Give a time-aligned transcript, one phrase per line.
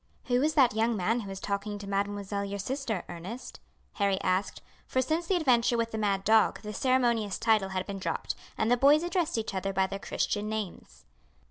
[0.23, 3.59] "Who is that young man who is talking to mademoiselle your sister, Ernest?"
[3.93, 7.99] Harry asked, for since the adventure with the mad dog the ceremonious title had been
[7.99, 11.05] dropped, and the boys addressed each other by their Christian names.